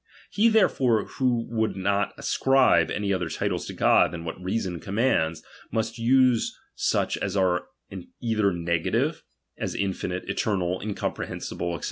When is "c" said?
11.79-11.79